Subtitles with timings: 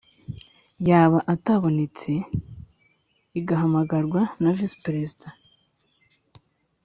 [0.89, 2.11] Yaba atabonetse
[3.39, 5.27] igahamagarwa na Visi Perezida